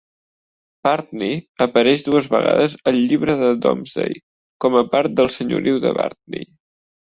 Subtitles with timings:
[0.87, 4.19] Partney apareix dues vegades al "Llibre del Domesday",
[4.67, 6.53] com a part del senyoriu de Bardney.